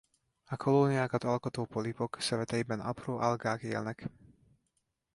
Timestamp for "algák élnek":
3.17-4.09